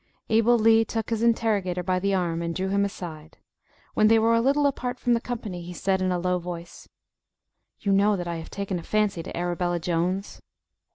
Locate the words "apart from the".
4.65-5.21